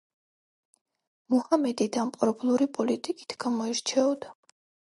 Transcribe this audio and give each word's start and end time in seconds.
მუჰამედი 1.33 1.87
დამპყრობლური 1.99 2.69
პოლიტიკით 2.79 3.39
გამოირჩეოდა. 3.45 4.35